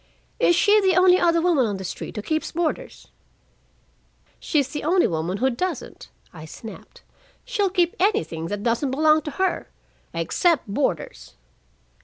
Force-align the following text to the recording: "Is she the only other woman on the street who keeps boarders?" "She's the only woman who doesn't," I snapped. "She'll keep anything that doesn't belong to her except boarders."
"Is 0.39 0.55
she 0.55 0.81
the 0.81 0.95
only 0.99 1.19
other 1.19 1.39
woman 1.43 1.67
on 1.67 1.77
the 1.77 1.83
street 1.83 2.15
who 2.15 2.23
keeps 2.23 2.53
boarders?" 2.53 3.09
"She's 4.39 4.67
the 4.69 4.83
only 4.83 5.05
woman 5.05 5.37
who 5.37 5.51
doesn't," 5.51 6.09
I 6.33 6.45
snapped. 6.45 7.03
"She'll 7.45 7.69
keep 7.69 7.95
anything 7.99 8.47
that 8.47 8.63
doesn't 8.63 8.89
belong 8.89 9.21
to 9.21 9.31
her 9.37 9.69
except 10.11 10.67
boarders." 10.67 11.35